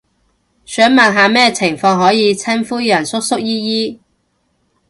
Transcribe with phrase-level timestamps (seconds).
[0.65, 4.01] 想問下咩情況可以稱呼人做叔叔姨姨？